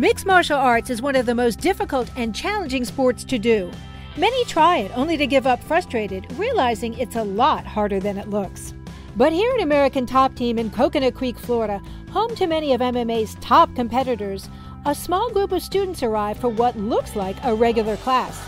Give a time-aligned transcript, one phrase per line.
[0.00, 3.70] Mixed martial arts is one of the most difficult and challenging sports to do.
[4.16, 8.30] Many try it only to give up frustrated, realizing it's a lot harder than it
[8.30, 8.72] looks.
[9.14, 11.82] But here at American Top Team in Coconut Creek, Florida,
[12.12, 14.48] home to many of MMA's top competitors,
[14.86, 18.42] a small group of students arrive for what looks like a regular class.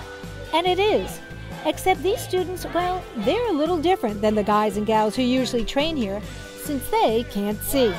[0.54, 1.20] And it is.
[1.66, 5.66] Except these students, well, they're a little different than the guys and gals who usually
[5.66, 6.22] train here,
[6.62, 7.94] since they can't see.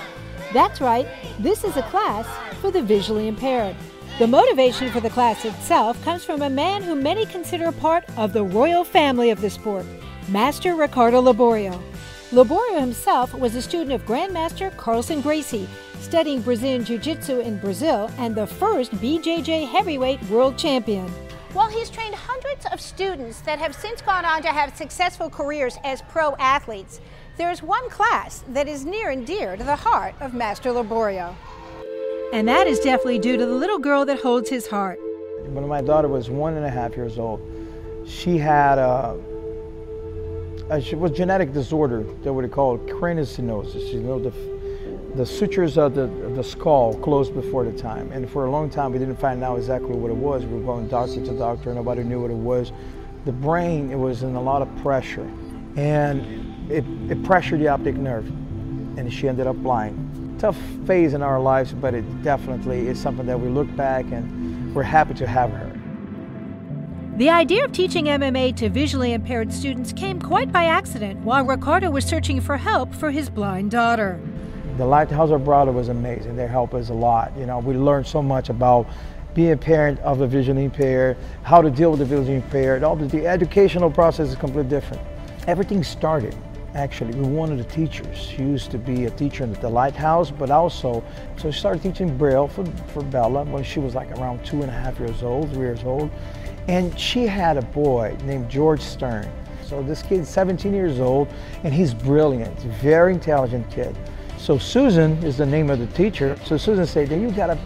[0.54, 2.26] That's right, this is a class
[2.64, 3.76] for the visually impaired.
[4.20, 8.32] The motivation for the class itself comes from a man who many consider part of
[8.32, 9.86] the royal family of the sport,
[10.30, 11.78] Master Ricardo Liborio.
[12.32, 15.68] Liborio himself was a student of Grandmaster Carlson Gracie,
[16.00, 21.10] studying Brazilian Jiu Jitsu in Brazil and the first BJJ heavyweight world champion.
[21.52, 25.76] While he's trained hundreds of students that have since gone on to have successful careers
[25.84, 27.02] as pro athletes,
[27.36, 31.36] there's one class that is near and dear to the heart of Master Liborio.
[32.34, 35.00] And that is definitely due to the little girl that holds his heart.
[35.50, 37.40] When my daughter was one and a half years old,
[38.08, 39.16] she had a,
[40.72, 43.94] a she was genetic disorder that we call craniosynosis.
[43.94, 44.34] You know, the,
[45.14, 48.12] the sutures of the, the skull closed before the time.
[48.12, 50.44] And for a long time, we didn't find out exactly what it was.
[50.44, 52.72] We were going doctor to doctor, nobody knew what it was.
[53.26, 55.30] The brain, it was in a lot of pressure.
[55.76, 58.28] And it, it pressured the optic nerve,
[58.98, 60.13] and she ended up blind.
[60.44, 64.04] A tough phase in our lives, but it definitely is something that we look back
[64.12, 65.72] and we're happy to have her.
[67.16, 71.92] The idea of teaching MMA to visually impaired students came quite by accident while Ricardo
[71.92, 74.20] was searching for help for his blind daughter.
[74.76, 76.36] The Lighthouse of Broward was amazing.
[76.36, 77.32] They helped us a lot.
[77.38, 78.86] You know, we learned so much about
[79.34, 82.84] being a parent of a visually impaired, how to deal with the visually impaired.
[82.84, 85.02] All the educational process is completely different.
[85.48, 86.36] Everything started
[86.76, 88.18] actually one of the teachers.
[88.18, 91.04] She used to be a teacher at the Lighthouse, but also,
[91.38, 94.70] so she started teaching Braille for, for Bella when she was like around two and
[94.70, 96.10] a half years old, three years old.
[96.68, 99.30] And she had a boy named George Stern.
[99.68, 101.28] So this kid's 17 years old
[101.64, 103.96] and he's brilliant, very intelligent kid.
[104.38, 106.38] So Susan is the name of the teacher.
[106.46, 107.58] So Susan said, you gotta,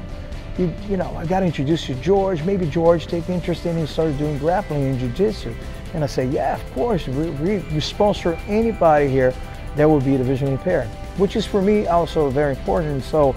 [0.58, 2.44] you, you know, I gotta introduce you to George.
[2.44, 5.54] Maybe George take interest in and started doing grappling and jiu-jitsu.
[5.94, 9.34] And I say, yeah, of course, we, we, we sponsor anybody here
[9.76, 10.88] that will be the visually impaired,
[11.18, 13.04] which is for me also very important.
[13.04, 13.36] So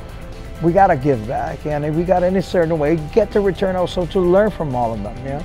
[0.63, 3.77] we got to give back and we got in a certain way get the return
[3.77, 5.17] also to learn from all of them.
[5.25, 5.43] Yeah.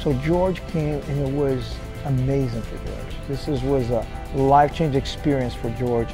[0.00, 3.16] So George came and it was amazing for George.
[3.28, 6.08] This is, was a life-changing experience for George.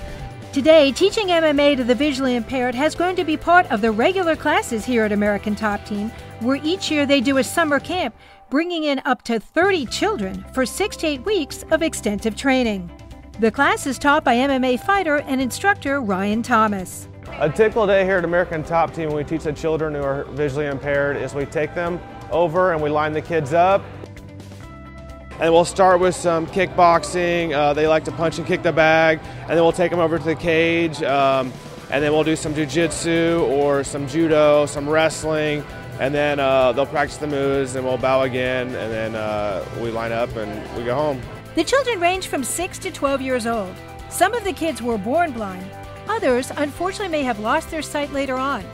[0.53, 4.35] Today, teaching MMA to the visually impaired has grown to be part of the regular
[4.35, 6.11] classes here at American Top Team,
[6.41, 8.15] where each year they do a summer camp
[8.51, 12.91] bringing in up to 30 children for six to eight weeks of extensive training.
[13.41, 17.09] The class is taught by MMA fighter and instructor Ryan Thomas.
[17.41, 20.67] A typical day here at American Top Team we teach the children who are visually
[20.67, 22.01] impaired is we take them
[22.31, 23.85] over and we line the kids up.
[25.41, 27.53] And we'll start with some kickboxing.
[27.53, 29.21] Uh, they like to punch and kick the bag.
[29.43, 31.01] And then we'll take them over to the cage.
[31.05, 31.53] Um,
[31.91, 35.63] and then we'll do some jiu-jitsu or some judo, some wrestling,
[36.01, 39.91] and then uh, they'll practice the moves and we'll bow again and then uh, we
[39.91, 41.21] line up and we go home.
[41.55, 43.75] The children range from 6 to 12 years old.
[44.11, 45.67] Some of the kids were born blind.
[46.09, 48.65] Others, unfortunately, may have lost their sight later on.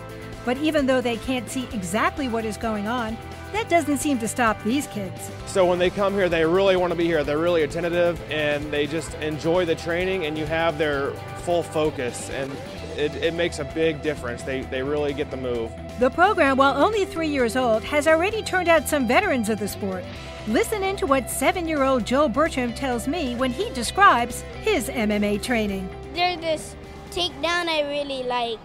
[0.45, 3.17] But even though they can't see exactly what is going on,
[3.53, 5.31] that doesn't seem to stop these kids.
[5.47, 7.25] So when they come here, they really want to be here.
[7.25, 11.13] They're really attentive and they just enjoy the training, and you have their
[11.45, 12.31] full focus.
[12.31, 12.53] And
[12.99, 14.43] it, it makes a big difference.
[14.43, 15.73] They, they really get the move.
[15.99, 19.69] The program, while only three years old, has already turned out some veterans of the
[19.69, 20.05] sport.
[20.49, 24.89] Listen in to what seven year old Joe Bertram tells me when he describes his
[24.89, 25.89] MMA training.
[26.13, 26.77] There's this
[27.11, 28.59] takedown I really like.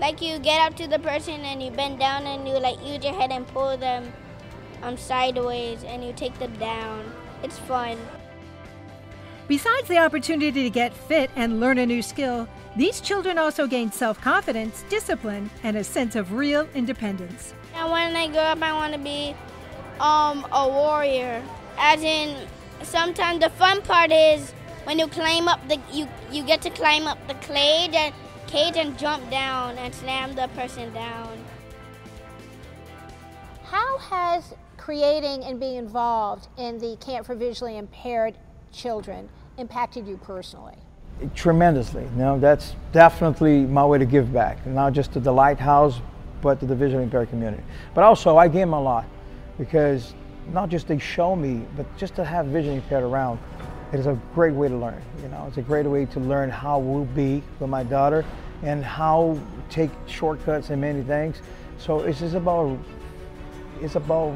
[0.00, 3.04] Like you get up to the person and you bend down and you like use
[3.04, 4.12] your head and pull them
[4.82, 7.12] um, sideways and you take them down.
[7.42, 7.98] It's fun.
[9.50, 13.90] Besides the opportunity to get fit and learn a new skill, these children also gain
[13.90, 17.52] self confidence, discipline, and a sense of real independence.
[17.74, 19.34] And when I grow up, I want to be
[19.98, 21.42] um, a warrior.
[21.76, 22.46] As in,
[22.84, 24.52] sometimes the fun part is
[24.84, 28.14] when you climb up the you you get to climb up the cage and
[28.46, 31.36] cage and jump down and slam the person down.
[33.64, 38.36] How has creating and being involved in the Camp for Visually Impaired
[38.70, 39.28] Children
[39.60, 40.74] impacted you personally?
[41.34, 42.02] Tremendously.
[42.02, 46.00] You know, that's definitely my way to give back, not just to the lighthouse,
[46.40, 47.62] but to the visually impaired community.
[47.94, 49.04] But also, I give them a lot
[49.58, 50.14] because
[50.52, 53.38] not just they show me, but just to have vision impaired around,
[53.92, 55.02] it is a great way to learn.
[55.22, 58.24] You know, it's a great way to learn how we'll be with my daughter
[58.62, 61.42] and how take shortcuts and many things.
[61.78, 62.78] So it's just about
[63.80, 64.34] it's about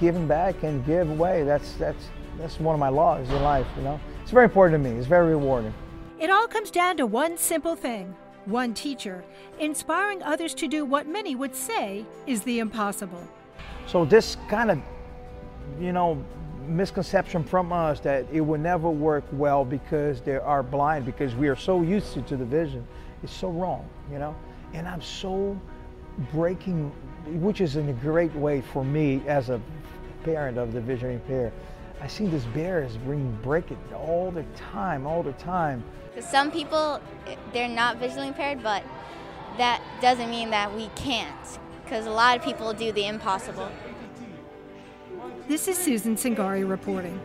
[0.00, 1.42] giving back and give away.
[1.42, 2.08] That's that's
[2.38, 3.66] that's one of my laws in life.
[3.76, 4.98] You know, it's very important to me.
[4.98, 5.72] It's very rewarding.
[6.18, 8.12] It all comes down to one simple thing
[8.46, 9.22] one teacher,
[9.60, 13.22] inspiring others to do what many would say is the impossible.
[13.86, 14.80] So, this kind of,
[15.80, 16.24] you know,
[16.66, 21.46] misconception from us that it will never work well because they are blind, because we
[21.46, 22.84] are so used to, to the vision,
[23.22, 24.34] is so wrong, you know?
[24.74, 25.60] And I'm so
[26.32, 26.90] breaking,
[27.40, 29.60] which is in a great way for me as a
[30.24, 31.52] parent of the vision impaired.
[32.00, 35.82] I see these barriers bring break it all the time, all the time.
[36.20, 37.00] Some people,
[37.52, 38.82] they're not visually impaired, but
[39.56, 43.70] that doesn't mean that we can't, because a lot of people do the impossible.
[45.48, 47.18] This is Susan Singari reporting.